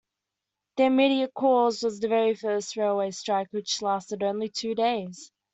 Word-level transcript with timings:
Their 0.77 0.87
immediate 0.87 1.31
cause 1.35 1.83
was 1.83 1.99
the 1.99 2.07
very 2.07 2.33
first 2.33 2.75
Railway 2.75 3.11
Strike 3.11 3.49
which 3.51 3.83
lasted 3.83 4.23
only 4.23 4.49
two 4.49 4.73
days. 4.73 5.31